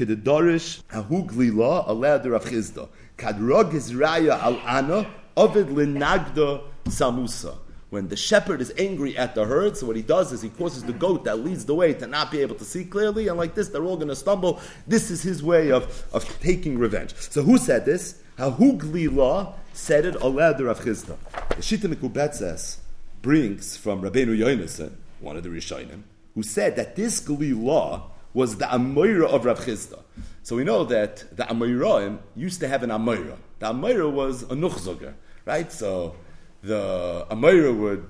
kededorish 0.00 0.82
ahugli 0.92 1.54
la 1.54 1.84
alad 1.86 2.30
Rav 2.30 2.44
Chizda. 2.44 2.88
Kadrog 3.18 3.74
is 3.74 3.92
al 4.00 4.58
ana 4.66 5.06
ovid 5.36 5.66
linagda 5.68 6.62
samusa. 6.84 7.58
When 7.90 8.08
the 8.08 8.16
shepherd 8.16 8.60
is 8.60 8.72
angry 8.78 9.18
at 9.18 9.34
the 9.34 9.44
herd, 9.44 9.76
so 9.76 9.86
what 9.86 9.96
he 9.96 10.02
does 10.02 10.32
is 10.32 10.42
he 10.42 10.48
causes 10.48 10.84
the 10.84 10.92
goat 10.92 11.24
that 11.24 11.40
leads 11.40 11.64
the 11.64 11.74
way 11.74 11.92
to 11.94 12.06
not 12.06 12.30
be 12.30 12.40
able 12.40 12.54
to 12.54 12.64
see 12.64 12.84
clearly, 12.84 13.26
and 13.26 13.36
like 13.36 13.56
this, 13.56 13.68
they're 13.68 13.82
all 13.82 13.96
going 13.96 14.08
to 14.08 14.16
stumble. 14.16 14.60
This 14.86 15.10
is 15.10 15.22
his 15.22 15.42
way 15.42 15.72
of, 15.72 16.06
of 16.12 16.24
taking 16.40 16.78
revenge. 16.78 17.16
So 17.16 17.42
who 17.42 17.58
said 17.58 17.84
this? 17.84 18.22
Hahugli 18.38 19.12
la 19.14 19.54
said 19.72 20.04
it 20.04 20.14
alad 20.14 20.64
Rav 20.64 20.80
Chizda. 20.80 21.16
The 21.48 21.56
Shita 21.56 21.92
Mekubetzes 21.92 22.76
brings 23.22 23.76
from 23.76 24.02
Rabbeinu 24.02 24.38
Yonason, 24.38 24.92
one 25.18 25.36
of 25.36 25.42
the 25.42 25.48
Rishonim, 25.48 26.02
who 26.36 26.44
said 26.44 26.76
that 26.76 26.94
this 26.94 27.18
Gli 27.18 27.52
law 27.52 28.12
was 28.32 28.56
the 28.56 28.66
Amoira 28.66 29.26
of 29.26 29.44
Rav 29.44 29.60
Chizda. 29.60 30.02
So 30.42 30.56
we 30.56 30.64
know 30.64 30.84
that 30.84 31.24
the 31.36 31.44
Amoiraim 31.44 32.18
used 32.34 32.60
to 32.60 32.68
have 32.68 32.82
an 32.82 32.90
Amoira. 32.90 33.36
The 33.58 33.66
Amoira 33.72 34.10
was 34.10 34.42
a 34.44 34.54
Nuchzoger, 34.54 35.14
right? 35.44 35.70
So 35.70 36.16
the 36.62 37.26
Amoira 37.30 37.76
would 37.76 38.06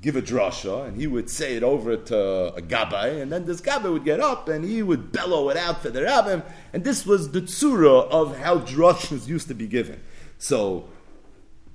give 0.00 0.16
a 0.16 0.22
drasha, 0.22 0.86
and 0.88 0.96
he 1.00 1.06
would 1.06 1.30
say 1.30 1.54
it 1.54 1.62
over 1.62 1.96
to 1.96 2.52
a 2.54 2.60
gabbai, 2.60 3.22
and 3.22 3.30
then 3.30 3.44
this 3.44 3.60
gabbai 3.60 3.92
would 3.92 4.04
get 4.04 4.18
up 4.18 4.48
and 4.48 4.64
he 4.64 4.82
would 4.82 5.12
bellow 5.12 5.48
it 5.48 5.56
out 5.56 5.80
for 5.80 5.90
the 5.90 6.00
rabbim, 6.00 6.42
and 6.72 6.82
this 6.82 7.06
was 7.06 7.30
the 7.30 7.40
tsura 7.40 8.08
of 8.08 8.36
how 8.38 8.58
drashas 8.58 9.28
used 9.28 9.46
to 9.46 9.54
be 9.54 9.68
given. 9.68 10.02
So 10.38 10.88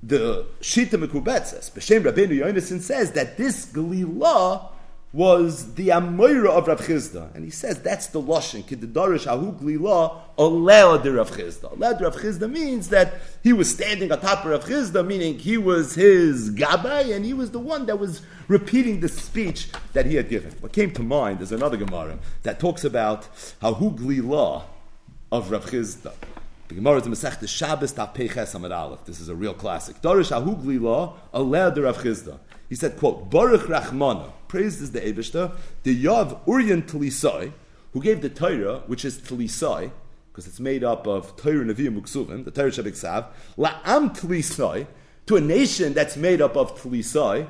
the 0.03 0.45
Shita 0.59 1.01
Mekubetzes, 1.01 1.71
B'Shem 1.71 2.03
Rabbeinu 2.03 2.37
Yonason 2.39 2.81
says 2.81 3.13
that 3.13 3.37
this 3.37 3.65
Galila 3.65 4.71
was 5.13 5.75
the 5.75 5.87
Amoira 5.87 6.49
of 6.49 6.67
Rav 6.67 6.81
Chizda. 6.81 7.33
And 7.33 7.45
he 7.45 7.49
says 7.49 7.81
that's 7.81 8.07
the 8.07 8.21
Lashon, 8.21 8.63
Kiddarish 8.63 9.25
Ahu 9.25 9.53
Glila, 9.53 10.19
Oleo 10.37 10.97
de 10.97 11.11
Rav 11.13 11.31
Chizda. 11.31 11.71
De 11.79 12.03
Rav 12.03 12.15
Chizda 12.15 12.49
means 12.49 12.89
that 12.89 13.13
he 13.41 13.53
was 13.53 13.73
standing 13.73 14.11
atop 14.11 14.45
of 14.45 14.51
Rav 14.51 14.65
Chizda, 14.65 15.05
meaning 15.05 15.39
he 15.39 15.57
was 15.57 15.95
his 15.95 16.51
Gabbai, 16.51 17.15
and 17.15 17.25
he 17.25 17.33
was 17.33 17.51
the 17.51 17.59
one 17.59 17.85
that 17.85 17.99
was 17.99 18.21
repeating 18.47 18.99
the 18.99 19.07
speech 19.07 19.69
that 19.93 20.05
he 20.05 20.15
had 20.15 20.29
given. 20.29 20.53
What 20.59 20.73
came 20.73 20.91
to 20.91 21.03
mind 21.03 21.41
is 21.41 21.51
another 21.51 21.77
Gemara 21.77 22.19
that 22.43 22.59
talks 22.59 22.83
about 22.83 23.27
Ahu 23.61 23.91
Glila 23.91 24.63
of 25.31 25.51
Rav 25.51 25.65
Chizda. 25.65 26.13
The 26.67 26.75
Gemara 26.75 26.97
is 26.97 27.03
the 27.03 27.09
Masech 27.11 27.47
Shabbos 27.47 27.93
Taf 27.93 28.13
Peches 28.13 28.53
Amid 28.53 28.73
Aleph. 28.73 29.05
This 29.05 29.21
is 29.21 29.29
a 29.29 29.35
real 29.35 29.53
classic. 29.53 30.01
Darish 30.01 30.37
Ahugli 30.37 30.81
Law, 30.81 31.15
Aleh 31.33 31.73
de 31.73 31.83
Rav 31.83 31.97
Chizda. 31.99 32.39
He 32.67 32.75
said, 32.75 32.97
quote, 32.97 33.29
Baruch 33.29 33.61
Rachmana, 33.61 34.33
praised 34.49 34.81
is 34.81 34.91
the 34.91 34.99
Ebishter, 34.99 35.53
the 35.83 36.03
Yav 36.03 36.43
Uryan 36.45 36.83
Tlisai, 36.83 37.53
who 37.93 38.01
gave 38.01 38.19
the 38.21 38.27
Torah, 38.27 38.81
which 38.85 39.05
is 39.05 39.17
Tlisai, 39.17 39.91
because 40.29 40.45
it's 40.45 40.59
made 40.59 40.83
up 40.83 41.07
of 41.07 41.37
Torah 41.37 41.63
Nevi'im 41.63 42.01
Muksuvim, 42.01 42.43
the 42.43 42.51
Torah 42.51 42.69
Shabbat 42.69 43.27
La'am 43.57 44.13
Tlisai, 44.13 44.87
to 45.25 45.37
a 45.37 45.41
nation 45.41 45.93
that's 45.93 46.17
made 46.17 46.41
up 46.41 46.57
of 46.57 46.77
Tlisai, 46.81 47.47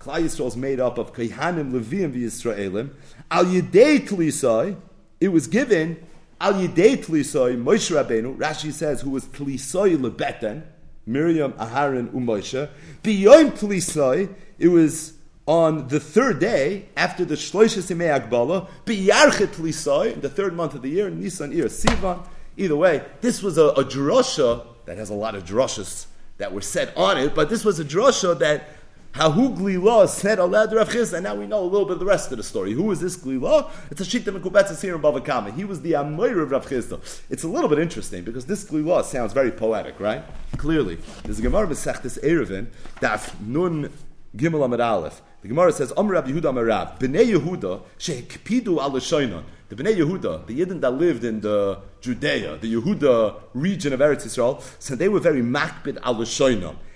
Klal 0.00 0.22
Yisrael 0.22 0.46
is 0.46 0.56
made 0.56 0.80
up 0.80 0.96
of 0.96 1.12
Kehanim, 1.12 1.70
Leviim, 1.70 2.14
Yisraelim, 2.14 2.94
Al 3.30 3.44
Yedei 3.44 4.08
Tlisai, 4.08 4.74
it 5.20 5.28
was 5.28 5.46
given 5.48 5.98
Al 6.44 6.52
Yidei 6.52 7.02
Tlisoi, 7.02 7.56
Moshe 7.56 7.90
Rabbeinu, 7.90 8.36
Rashi 8.36 8.70
says, 8.70 9.00
who 9.00 9.08
was 9.08 9.24
Tlisoi 9.24 9.96
Lebeten, 9.96 10.62
Miriam, 11.06 11.54
Aharon, 11.54 12.10
Umoshe. 12.10 12.68
Beyond 13.02 13.52
Tlisoi, 13.52 14.28
it 14.58 14.68
was 14.68 15.14
on 15.46 15.88
the 15.88 15.98
third 15.98 16.40
day 16.40 16.90
after 16.98 17.24
the 17.24 17.34
Shloisha 17.34 17.80
Simei 17.80 18.14
Agbala, 18.14 18.68
Biyarchet 18.84 19.54
Tlisoi, 19.54 20.12
in 20.12 20.20
the 20.20 20.28
third 20.28 20.52
month 20.54 20.74
of 20.74 20.82
the 20.82 20.90
year, 20.90 21.08
Nisan 21.08 21.50
Ir 21.50 21.64
Sivan. 21.64 22.28
Either 22.58 22.76
way, 22.76 23.02
this 23.22 23.42
was 23.42 23.56
a, 23.56 23.68
a 23.68 23.82
drosha 23.82 24.66
that 24.84 24.98
has 24.98 25.08
a 25.08 25.14
lot 25.14 25.34
of 25.34 25.46
droshas 25.46 26.08
that 26.36 26.52
were 26.52 26.60
said 26.60 26.92
on 26.94 27.16
it, 27.16 27.34
but 27.34 27.48
this 27.48 27.64
was 27.64 27.80
a 27.80 27.84
drosha 27.86 28.38
that 28.38 28.68
Hahu 29.14 29.56
Glila 29.56 30.08
said 30.08 30.38
Alad 30.38 30.74
Rav 30.74 31.12
and 31.12 31.22
now 31.22 31.36
we 31.36 31.46
know 31.46 31.60
a 31.60 31.70
little 31.70 31.84
bit 31.84 31.92
of 31.92 31.98
the 32.00 32.04
rest 32.04 32.32
of 32.32 32.36
the 32.36 32.42
story. 32.42 32.72
Who 32.72 32.90
is 32.90 32.98
this 32.98 33.16
Glila? 33.16 33.70
It's 33.88 34.00
a 34.00 34.04
Shita 34.04 34.36
Mekubetzes 34.36 34.82
here 34.82 34.96
in 34.96 35.00
Bava 35.00 35.24
Kama. 35.24 35.52
He 35.52 35.64
was 35.64 35.82
the 35.82 35.94
Amir 35.94 36.40
of 36.40 36.50
Rav 36.50 36.66
Chizda. 36.66 36.98
It's 37.30 37.44
a 37.44 37.48
little 37.48 37.68
bit 37.68 37.78
interesting 37.78 38.24
because 38.24 38.46
this 38.46 38.64
Glila 38.64 39.04
sounds 39.04 39.32
very 39.32 39.52
poetic, 39.52 40.00
right? 40.00 40.24
Clearly. 40.56 40.98
There's 41.22 41.38
a 41.38 41.42
Gemara 41.42 41.68
Besechtes 41.68 42.20
Erevin, 42.24 42.66
Daf 42.96 43.40
Nun 43.40 43.92
Gimel 44.36 44.64
Amid 44.64 44.80
Aleph. 44.80 45.22
The 45.42 45.48
Gemara 45.48 45.72
says, 45.72 45.92
Om 45.96 46.08
Rab 46.08 46.26
Yehuda 46.26 46.52
Amarav, 46.52 46.98
Bnei 46.98 47.34
Yehuda, 47.34 47.82
Shekpidu 47.98 48.80
al 48.80 48.90
The 48.90 49.76
Bnei 49.76 49.96
Yehuda, 49.96 50.46
the 50.46 50.60
Yidden 50.60 50.80
that 50.80 50.90
lived 50.90 51.24
in 51.24 51.40
the 51.40 51.78
Judea, 52.00 52.58
the 52.58 52.74
Yehuda 52.74 53.40
region 53.52 53.92
of 53.92 54.00
Eretz 54.00 54.24
Yisrael, 54.24 54.62
so 54.78 54.96
they 54.96 55.08
were 55.08 55.20
very 55.20 55.42
makbid 55.42 55.98
al 56.02 56.20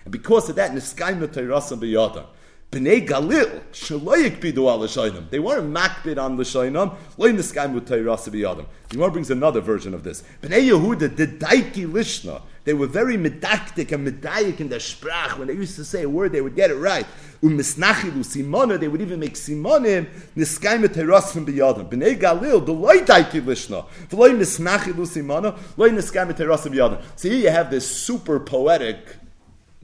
and 0.09 0.13
because 0.13 0.49
of 0.49 0.57
that, 0.57 0.73
Niskayim 0.73 1.21
Teirasam 1.29 1.81
B'yadam. 1.81 2.25
Bnei 2.71 3.07
Galil, 3.07 3.63
Shaloyik 3.73 4.41
Bidu 4.41 4.69
al. 4.69 5.23
They 5.31 5.39
weren't 5.39 5.73
makbid 5.73 6.23
on 6.23 6.37
L'shoinam, 6.37 6.95
Loy 7.17 7.33
Niskayim 7.33 7.81
Teirasam 7.81 8.35
B'yadam. 8.35 8.67
The 8.89 8.97
Gemara 8.97 9.11
brings 9.11 9.31
another 9.31 9.63
version 9.63 9.95
of 9.95 10.05
this. 10.05 10.23
Bnei 10.43 10.69
Yehuda, 10.69 11.17
the 11.17 11.27
Daiki 11.27 11.91
Lishna. 11.91 12.43
They 12.65 12.75
were 12.75 12.87
very 12.87 13.17
medactic 13.17 13.93
and 13.93 14.07
medayik 14.07 14.61
in 14.61 14.69
their 14.69 14.81
sprach. 14.81 15.39
When 15.39 15.49
they 15.49 15.55
used 15.55 15.77
to 15.77 15.85
say 15.87 16.03
a 16.03 16.09
word, 16.11 16.33
they 16.33 16.43
would 16.43 16.55
get 16.55 16.71
it 16.71 16.75
right. 16.75 17.07
Umisnachilu 17.43 18.19
simona, 18.19 18.79
they 18.79 18.89
would 18.89 19.01
even 19.01 19.21
make 19.21 19.33
simonim, 19.33 20.07
niskayim 20.37 20.85
eterasim 20.85 21.47
biyadam. 21.47 21.89
Bnei 21.89 22.21
Galil, 22.21 22.67
the 22.67 22.73
loy 22.75 22.99
daiki 22.99 23.41
lishna. 23.41 23.87
The 24.11 24.17
loy 24.17 24.33
misnachilu 24.33 25.07
simona, 25.07 25.59
loy 25.79 25.89
niskayim 25.89 26.31
eterasim 26.31 26.75
biyadam. 26.75 27.03
So 27.17 27.31
here 27.31 27.39
you 27.39 27.51
have 27.51 27.71
this 27.71 27.91
super 27.91 28.39
poetic 28.39 29.17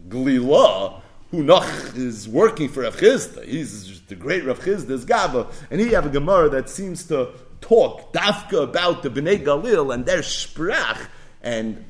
Glila, 0.07 1.01
who 1.31 1.43
Noch 1.43 1.67
is 1.97 2.29
working 2.29 2.69
for 2.69 2.83
Rav 2.83 2.97
Chisda. 2.97 3.45
He's 3.45 4.01
the 4.03 4.15
great 4.15 4.45
Rav 4.45 4.61
Chisda's 4.61 5.05
Gaba. 5.05 5.49
And 5.71 5.81
he 5.81 5.89
have 5.89 6.07
a 6.07 6.11
Gemara 6.11 6.49
that 6.51 6.69
seems 6.69 7.05
to 7.09 7.31
talk 7.61 8.13
dafka 8.13 8.63
about 8.63 9.03
the 9.03 9.11
Bnei 9.11 9.43
Galil 9.43 9.93
and 9.93 10.07
their 10.07 10.21
sprach. 10.21 11.09
And 11.43 11.85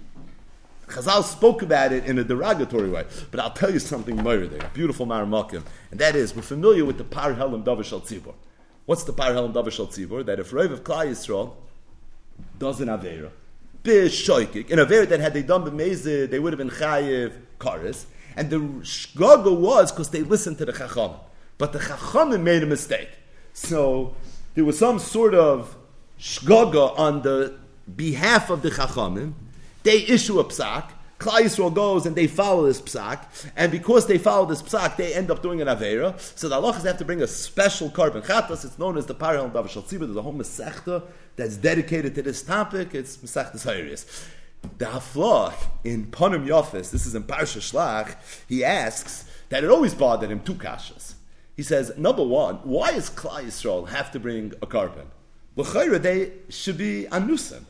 Chazal 0.87 1.25
spoke 1.25 1.63
about 1.63 1.93
it 1.93 2.05
in 2.05 2.19
a 2.19 2.25
derogatory 2.25 2.89
way. 2.91 3.05
But 3.31 3.41
I'll 3.41 3.51
tell 3.51 3.73
you 3.73 3.79
something 3.79 4.17
more 4.17 4.37
there. 4.47 4.71
Beautiful 4.73 5.07
Maramakim. 5.07 5.63
And 5.91 6.01
that 6.01 6.15
is, 6.17 6.35
we're 6.35 6.43
familiar 6.43 6.85
with 6.85 6.99
the 6.99 7.05
Par 7.05 7.35
Helam 7.35 7.65
Davish 7.65 7.93
al 7.93 8.01
Tzibor. 8.01 8.35
What's 8.87 9.05
the 9.05 9.13
Par 9.13 9.31
Helam 9.31 9.53
Davish 9.53 9.79
al 9.79 9.89
Tzibor? 9.89 10.25
That 10.25 10.39
if 10.39 10.53
Rav 10.53 10.71
of 10.71 10.85
Klai 10.85 11.09
Yisrael 11.09 11.55
does 12.59 12.81
an 12.81 12.89
Avera, 12.89 13.31
Bishoikik, 13.83 14.71
an 14.71 14.79
Avera 14.79 15.09
that 15.09 15.21
had 15.21 15.35
they 15.35 15.43
done 15.43 15.65
B'mezid, 15.65 16.31
they 16.31 16.39
would 16.39 16.53
have 16.53 16.59
been 16.59 16.71
Chayiv, 16.71 17.33
Karis, 17.59 18.05
and 18.37 18.51
the 18.51 18.59
shgaga 18.59 19.57
was 19.57 19.93
because 19.93 20.11
they 20.11 20.23
listened 20.23 20.59
to 20.59 20.65
the 20.65 20.73
Chacham. 20.73 21.13
But 21.59 21.73
the 21.73 21.79
Chacham 21.79 22.43
made 22.43 22.63
a 22.63 22.67
mistake. 22.67 23.11
So 23.53 24.15
there 24.55 24.65
was 24.65 24.79
some 24.79 24.99
sort 24.99 25.35
of 25.35 25.77
shgaga 26.19 26.99
on 26.99 27.23
the 27.23 27.59
behalf 27.95 28.51
of 28.51 28.63
the 28.63 28.71
Chachamim. 28.71 29.35
They 29.83 29.99
issue 30.07 30.41
a 30.41 30.45
psak. 30.45 30.91
Klal 31.19 31.43
Yisrael 31.43 31.73
goes 31.73 32.07
and 32.07 32.17
they 32.17 32.27
follow 32.27 32.67
this 32.67 32.83
psak, 32.83 33.21
and 33.57 33.71
because 33.71 34.07
they 34.07 34.19
follow 34.19 34.47
this 34.47 34.61
psak, 34.63 34.97
they 34.97 35.15
end 35.15 35.31
up 35.31 35.43
doing 35.43 35.63
an 35.63 35.69
avera. 35.69 36.19
So 36.37 36.49
the 36.49 36.57
halachas 36.57 36.85
have 36.85 36.99
to 36.99 37.05
bring 37.05 37.23
a 37.23 37.27
special 37.27 37.89
carbon 37.89 38.23
chatas. 38.23 38.65
It's 38.65 38.79
known 38.79 38.99
as 38.99 39.07
the 39.07 39.15
parallel 39.15 39.51
davashal 39.51 39.87
There's 39.89 40.17
a 40.17 40.23
whole 40.23 40.35
masechta 40.35 41.05
that's 41.37 41.57
dedicated 41.57 42.15
to 42.17 42.23
this 42.23 42.43
topic. 42.43 42.95
It's 42.95 43.17
masechtas 43.19 43.65
hayrius. 43.65 44.29
The 44.79 44.87
Haflah 44.87 45.55
in 45.85 46.07
Ponim 46.07 46.47
Yofis, 46.47 46.91
this 46.91 47.07
is 47.07 47.15
in 47.15 47.25
Parsha 47.25 47.59
Shlach, 47.61 48.17
he 48.49 48.65
asks 48.65 49.25
that 49.51 49.63
it 49.63 49.71
always 49.71 49.95
bothered 49.95 50.31
him 50.31 50.41
two 50.41 50.55
kashas. 50.55 51.15
He 51.57 51.63
says, 51.63 51.93
number 51.97 52.25
one, 52.25 52.57
why 52.65 52.93
does 52.93 53.11
Klal 53.11 53.45
Yisrael 53.45 53.89
have 53.89 54.11
to 54.13 54.19
bring 54.19 54.53
a 54.61 54.67
carbon? 54.67 55.07
L'chayra, 55.57 56.03
they 56.03 56.33
should 56.49 56.77
be 56.77 57.07
anusim, 57.11 57.63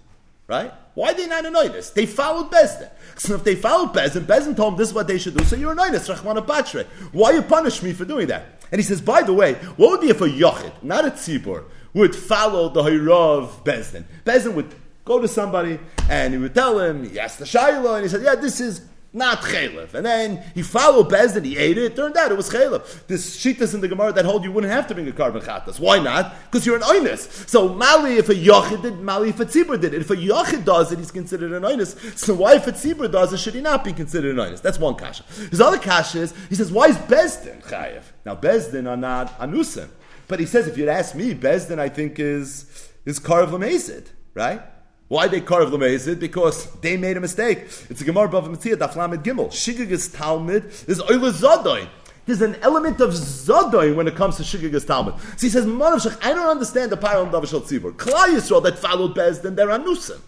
right? 0.47 0.72
Why 0.95 1.10
are 1.10 1.15
they 1.15 1.27
not 1.27 1.45
anointed? 1.45 1.84
They 1.95 2.07
followed 2.07 2.51
Bezdin. 2.51 2.89
So 3.16 3.34
if 3.34 3.45
they 3.45 3.57
followed 3.57 3.92
Bezdin, 3.92 4.24
Bezdin 4.24 4.57
told 4.57 4.74
them 4.74 4.78
this 4.78 4.89
is 4.89 4.95
what 4.95 5.07
they 5.07 5.19
should 5.19 5.36
do, 5.36 5.45
so 5.45 5.57
you're 5.57 5.72
anointed, 5.72 6.01
Rachmana 6.01 6.47
Patre. 6.47 6.86
Why 7.13 7.33
you 7.33 7.42
punish 7.42 7.83
me 7.83 7.92
for 7.92 8.04
doing 8.04 8.28
that? 8.28 8.63
And 8.72 8.80
he 8.80 8.86
says, 8.86 9.01
by 9.03 9.22
the 9.22 9.34
way, 9.34 9.54
what 9.77 9.91
would 9.91 10.01
be 10.01 10.09
if 10.09 10.21
a 10.21 10.28
Yochid, 10.28 10.83
not 10.83 11.04
a 11.04 11.10
Tzibur, 11.10 11.65
would 11.92 12.15
follow 12.15 12.69
the 12.71 12.83
Hayrav 12.83 13.65
Bezdin? 13.65 14.04
Bezdin 14.24 14.54
would 14.54 14.74
go 15.04 15.21
to 15.21 15.28
somebody 15.28 15.78
and 16.09 16.33
he 16.34 16.39
would 16.39 16.54
tell 16.54 16.78
him, 16.78 17.04
asked 17.18 17.39
the 17.39 17.45
Shaila, 17.45 17.97
and 17.97 18.03
he 18.04 18.09
said, 18.09 18.22
yeah, 18.22 18.34
this 18.34 18.60
is 18.60 18.83
not 19.15 19.42
chaylev. 19.42 19.95
And 19.95 20.04
then 20.04 20.42
he 20.54 20.62
followed 20.62 21.09
Bezdin, 21.09 21.45
he 21.45 21.56
ate 21.56 21.78
it, 21.78 21.95
turned 21.95 22.16
out 22.16 22.33
it 22.33 22.36
was 22.36 22.51
chaylev. 22.51 23.06
This 23.06 23.36
shittas 23.36 23.72
in 23.72 23.80
the 23.80 23.86
Gemara 23.86 24.12
that 24.12 24.24
hold 24.24 24.42
you 24.42 24.51
wouldn't 24.51 24.72
have 24.72 24.89
to 24.89 24.95
bring 24.95 25.06
a 25.06 25.12
carbon 25.12 25.41
chatas. 25.41 25.78
Why 25.78 26.01
not? 26.01 26.34
Because 26.47 26.66
you're 26.66 26.77
an 26.77 26.83
oinus. 26.83 27.48
So 27.48 27.68
Mali, 27.68 28.16
if 28.16 28.28
a 28.28 28.34
yochid 28.34 28.83
did, 28.83 28.98
Mali 28.98 29.28
if 29.28 29.39
a 29.39 29.47
tzibur 29.47 29.80
did 29.80 29.95
it. 29.95 30.01
If 30.01 30.10
a 30.10 30.16
yochid 30.16 30.65
does 30.65 30.91
it, 30.91 30.98
he's 30.98 31.12
considered 31.12 31.53
an 31.53 31.62
oinus. 31.62 32.18
So 32.18 32.34
why 32.34 32.57
if 32.57 32.66
a 32.66 32.72
tzibur 32.72 33.10
does 33.10 33.33
it, 33.33 33.39
should 33.39 33.54
he 33.54 33.60
not 33.60 33.84
be 33.84 33.92
considered 33.92 34.36
an 34.36 34.45
oinus? 34.45 34.60
That's 34.60 34.80
one 34.80 34.97
kasha. 34.97 35.22
His 35.48 35.60
other 35.60 35.78
kasha 35.78 36.22
is, 36.22 36.34
he 36.48 36.57
says, 36.57 36.72
why 36.72 36.86
is 36.86 36.97
Bezdin 36.97 37.62
chayev? 37.62 38.03
Now 38.27 38.34
Bezdin 38.34 38.91
are 38.91 38.97
not 38.97 39.39
anusim. 39.39 39.91
But 40.27 40.41
he 40.41 40.47
says, 40.47 40.66
if 40.66 40.77
you'd 40.77 40.89
ask 40.89 41.15
me, 41.15 41.34
Bezdin 41.34 41.78
I 41.78 41.89
think 41.89 42.18
is, 42.18 42.89
is 43.04 43.21
karv 43.21 44.10
right? 44.34 44.62
Why 45.09 45.28
they 45.28 45.41
carve 45.41 45.71
lemezid? 45.71 46.18
Because 46.18 46.71
they 46.80 46.97
made 46.97 47.16
a 47.16 47.21
mistake. 47.21 47.59
It's 47.91 48.01
a 48.01 48.04
Gemara 48.04 48.28
Bava 48.28 48.48
Metzia 48.48 48.74
Daflamed 48.74 49.22
Gimel. 49.22 49.48
Shigigas 49.48 50.16
Talmud 50.16 50.65
is 50.86 51.01
Oile 51.03 51.30
Zodoy. 51.30 51.89
There's 52.27 52.41
an 52.41 52.56
element 52.62 53.01
of 53.01 53.10
Zodoy 53.10 53.95
when 53.95 54.09
it 54.09 54.16
comes 54.16 54.39
to 54.39 54.42
Shigigas 54.42 54.86
Talmud. 54.86 55.15
So 55.36 55.47
he 55.47 55.51
says, 55.51 55.66
Manavshach, 55.66 56.24
I 56.24 56.33
don't 56.33 56.47
understand 56.47 56.91
the 56.91 56.97
Paral 56.97 57.30
Davashal 57.30 57.62
Tzibur. 57.62 57.92
Klal 57.92 58.34
Yisrael 58.34 58.62
that 58.62 58.78
followed 58.78 59.15
Bezdin, 59.15 59.56
they're 59.56 59.68
Anusim. 59.68 60.21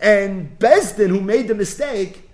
And 0.00 0.56
Bezdin, 0.58 1.08
who 1.08 1.20
made 1.20 1.48
the 1.48 1.54
mistake, 1.56 2.30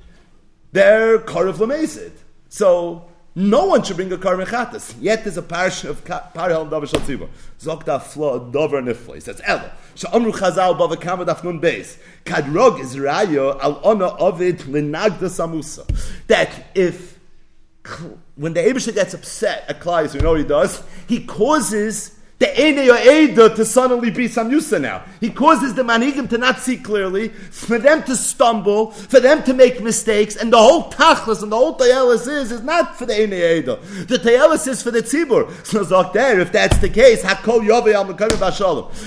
they're 0.73 1.19
Karv 1.19 1.55
Lemezid. 1.55 2.12
So 2.50 3.07
no 3.38 3.67
one 3.67 3.85
should 3.85 3.94
bring 3.94 4.12
a 4.12 4.19
carbon 4.19 4.46
chatas. 4.46 4.96
Yet 5.00 5.23
there's 5.23 5.37
a 5.37 5.43
parish 5.43 5.85
of 5.85 6.05
parihel 6.05 6.62
and 6.62 6.70
davar 6.73 6.90
shaltziva. 6.90 7.29
Zokta 7.61 8.02
flo 8.02 8.50
dover 8.50 8.82
nifla. 8.82 9.14
He 9.14 9.20
says, 9.20 9.40
Elo. 9.44 9.70
Sha'amru 9.94 10.32
chazal 10.32 10.76
bava 10.76 11.00
kama 11.00 11.25
dafnun 11.25 11.61
beis. 11.61 11.99
Kadrog 12.25 12.81
is 12.81 12.96
rayo 12.96 13.56
al 13.62 13.81
ona 13.85 14.17
ovid 14.17 14.58
linagda 14.61 15.29
samusa. 15.29 15.87
That 16.26 16.50
if, 16.75 17.17
when 18.35 18.55
the 18.55 18.61
Abisha 18.61 18.93
gets 18.93 19.14
upset 19.14 19.67
at 19.69 19.79
Klai, 19.79 20.12
you 20.12 20.20
know 20.20 20.34
he 20.34 20.43
does? 20.43 20.82
He 21.06 21.25
causes 21.25 22.18
the 22.38 22.61
Ene 22.61 22.79
Eda 22.79 23.55
to 23.56 23.64
suddenly 23.64 24.11
be 24.11 24.29
Samyusa 24.29 24.81
now. 24.81 25.05
He 25.20 25.31
causes 25.31 25.75
the 25.75 25.82
Manigim 25.82 26.29
to 26.31 26.38
not 26.38 26.61
see 26.61 26.76
clearly, 26.76 27.29
for 27.29 27.79
them 27.79 28.05
to 28.05 28.14
stumble, 28.14 28.93
for 28.93 29.19
them 29.19 29.43
to 29.43 29.52
make 29.52 29.82
mistakes, 29.82 30.37
and 30.37 30.52
the 30.52 30.58
whole 30.58 30.90
Tachlis 30.90 31.43
and 31.43 31.50
the 31.50 31.56
whole 31.56 31.76
Tayelis 31.76 32.29
is, 32.29 32.52
is 32.52 32.62
not 32.62 32.96
for 32.96 33.06
the 33.06 33.23
Ene 33.23 33.32
Eda. 33.32 33.76
The 34.06 34.19
Tayelis 34.19 34.69
is 34.69 34.82
for 34.82 34.90
the 34.90 35.02
Tzibur. 35.02 35.49
So 35.69 35.85
Zok 35.85 36.14
there, 36.14 36.40
if 36.40 36.50
that's 36.50 36.79
the 36.79 36.88
case. 36.88 37.23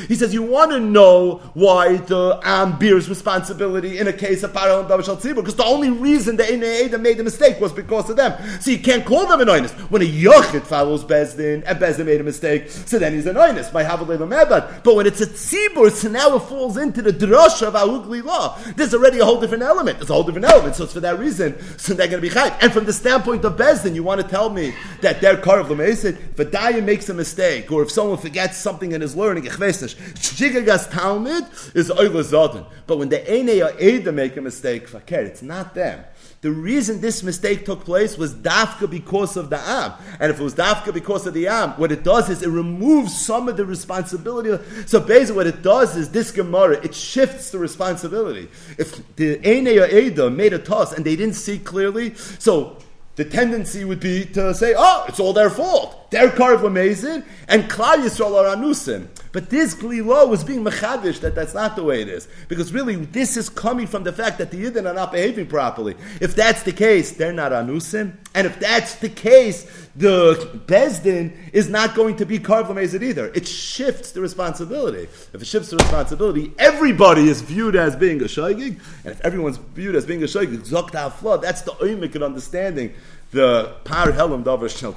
He 0.08 0.16
says, 0.16 0.34
you 0.34 0.44
want 0.44 0.72
to 0.72 0.80
know 0.80 1.38
why 1.54 1.98
the 1.98 2.40
um, 2.48 2.72
Am 2.74 2.78
bears 2.78 3.10
responsibility 3.10 3.98
in 3.98 4.08
a 4.08 4.14
case 4.14 4.44
of 4.44 4.54
Parah 4.54 4.82
and 4.82 4.90
Davashal 4.90 5.20
Tzibur, 5.20 5.38
because 5.38 5.56
the 5.56 5.66
only 5.66 5.90
reason 5.90 6.36
the 6.36 6.54
Ene 6.54 6.64
Eda 6.64 6.98
made 6.98 7.18
the 7.18 7.24
mistake 7.24 7.60
was 7.60 7.72
because 7.72 8.10
of 8.10 8.18
them. 8.18 8.40
So 8.60 8.72
you 8.72 8.80
can't 8.80 9.06
call 9.06 9.26
them 9.26 9.42
an 9.42 9.50
honest. 9.50 9.74
When 9.90 10.02
a 10.02 10.06
Yochid 10.06 10.64
follows 10.64 11.04
Bezdin, 11.04 11.64
and 11.66 11.80
Bezdin 11.80 12.06
made 12.06 12.22
a 12.22 12.24
mistake, 12.24 12.70
so 12.70 13.00
then 13.00 13.14
he's 13.14 13.21
an 13.26 13.36
oinus 13.36 13.72
by 13.72 13.84
Havalei 13.84 14.18
Mebad. 14.18 14.84
But 14.84 14.96
when 14.96 15.08
it's 15.08 15.22
a 15.22 15.28
tzibur, 15.28 15.92
so 15.92 16.10
now 16.10 16.36
it 16.36 16.42
falls 16.42 16.78
into 16.78 17.02
the 17.02 17.12
drasha 17.12 17.68
of 17.68 17.74
Ahugli 17.74 18.24
law. 18.24 18.58
There's 18.76 18.94
already 18.94 19.20
a 19.20 19.26
whole 19.26 19.40
different 19.40 19.64
element. 19.64 20.00
There's 20.00 20.10
a 20.10 20.14
whole 20.14 20.24
different 20.24 20.46
element. 20.46 20.76
So 20.76 20.84
it's 20.84 20.94
for 20.94 21.00
that 21.00 21.20
reason, 21.20 21.58
so 21.78 21.94
they're 21.94 22.08
going 22.08 22.22
to 22.22 22.30
be 22.30 22.34
chayv. 22.34 22.58
And 22.62 22.72
from 22.72 22.86
the 22.86 22.94
standpoint 22.94 23.46
of 23.46 23.58
Bezdin, 23.58 23.96
you 23.96 24.04
want 24.04 24.22
to 24.22 24.28
tell 24.28 24.50
me 24.50 24.74
that 25.02 25.22
their 25.22 25.38
car 25.38 25.60
of 25.60 25.68
Lamesid? 25.68 26.18
If 26.32 26.40
a 26.40 26.46
Daya 26.46 26.84
makes 26.84 27.10
a 27.10 27.14
mistake, 27.14 27.72
or 27.72 27.84
if 27.84 27.92
someone 27.92 28.18
forgets 28.18 28.58
something 28.58 28.92
in 28.92 29.02
his 29.02 29.16
learning, 29.16 29.44
Shigagas 29.44 30.92
Talmud 30.92 31.46
is 31.76 31.90
Oila 31.90 32.66
But 32.88 32.98
when 32.98 33.10
the 33.10 33.34
Ene 33.34 33.62
or 33.62 33.80
Eda 33.80 34.12
make 34.12 34.38
a 34.38 34.42
mistake, 34.42 34.88
fakir, 34.88 35.22
it's 35.22 35.42
not 35.42 35.74
them. 35.74 36.04
The 36.42 36.52
reason 36.52 37.02
this 37.02 37.22
mistake 37.22 37.66
took 37.66 37.86
place 37.86 38.18
was 38.18 38.34
dafka 38.34 38.90
because 38.90 39.38
of 39.38 39.52
the 39.52 39.60
am. 39.60 39.94
And 40.20 40.32
if 40.32 40.40
it 40.40 40.44
was 40.44 40.56
dafka 40.56 40.92
because 40.92 41.28
of 41.28 41.36
the 41.36 41.48
am, 41.48 41.72
what 41.74 41.92
it 41.92 42.04
does 42.04 42.32
is 42.32 42.42
it 42.42 42.50
removes 42.50 43.11
some 43.12 43.48
of 43.48 43.58
the 43.58 43.66
responsibility. 43.66 44.64
So 44.86 45.00
basically 45.00 45.36
what 45.36 45.48
it 45.48 45.62
does 45.62 45.96
is 45.96 46.10
this 46.10 46.32
Gemara, 46.32 46.84
it 46.84 46.96
shifts 46.96 47.52
the 47.52 47.60
responsibility. 47.60 48.50
If 48.78 49.16
the 49.16 49.40
Eine 49.46 49.80
or 49.80 49.88
Eda 49.88 50.30
made 50.30 50.54
a 50.54 50.60
toss 50.60 50.94
and 50.94 51.06
they 51.06 51.16
didn't 51.16 51.36
see 51.36 51.60
clearly, 51.60 52.16
so 52.16 52.78
the 53.16 53.26
tendency 53.26 53.86
would 53.86 54.00
be 54.00 54.26
to 54.26 54.54
say, 54.54 54.74
oh, 54.78 55.06
it's 55.08 55.20
all 55.20 55.34
their 55.34 55.50
fault. 55.50 56.01
They're 56.12 56.30
Karv 56.30 56.60
Lamezin, 56.60 57.24
and 57.48 57.64
Klal 57.64 58.04
Yisrael 58.04 58.36
are 58.36 58.56
Anusim. 58.56 59.08
But 59.32 59.50
this 59.50 59.74
Glilo 59.74 60.28
was 60.28 60.44
being 60.44 60.62
mechadish 60.62 61.22
that 61.22 61.36
that's 61.36 61.54
not 61.54 61.78
the 61.78 61.86
way 61.86 62.02
it 62.02 62.10
is. 62.10 62.28
Because 62.50 62.74
really, 62.74 62.96
this 62.98 63.38
is 63.38 63.48
coming 63.48 63.88
from 63.88 64.04
the 64.04 64.12
fact 64.12 64.38
that 64.40 64.52
the 64.52 64.62
Yidden 64.62 64.90
are 64.90 64.94
not 64.94 65.14
behaving 65.14 65.48
properly. 65.48 65.96
If 66.20 66.36
that's 66.36 66.64
the 66.64 66.74
case, 66.74 67.14
they're 67.14 67.32
not 67.32 67.54
Anusim. 67.54 68.18
And 68.36 68.46
if 68.46 68.60
that's 68.60 68.96
the 68.96 69.08
case, 69.08 69.88
the 69.96 70.62
Bezdin 70.66 71.32
is 71.54 71.70
not 71.70 71.96
going 71.96 72.18
to 72.18 72.26
be 72.26 72.40
Karv 72.40 72.68
Lamezin 72.68 73.04
either. 73.04 73.28
It 73.28 73.48
shifts 73.48 74.12
the 74.12 74.20
responsibility. 74.20 75.04
If 75.32 75.42
it 75.42 75.48
shifts 75.48 75.70
the 75.70 75.78
responsibility, 75.78 76.52
everybody 76.60 77.30
is 77.30 77.42
viewed 77.42 77.78
as 77.78 77.96
being 77.96 78.20
a 78.20 78.26
Shaygig. 78.26 78.82
And 79.06 79.14
if 79.14 79.22
everyone's 79.22 79.58
viewed 79.58 79.96
as 79.96 80.06
being 80.06 80.24
a 80.24 80.28
Shaygig, 80.28 80.68
Zokta 80.68 81.10
Flood, 81.10 81.42
that's 81.42 81.62
the 81.62 81.72
oimik 81.72 82.18
in 82.18 82.24
understanding 82.24 82.94
the 83.32 83.76
Par 83.86 84.08
Helam 84.12 84.44
Davar 84.44 84.70
Shel 84.70 84.94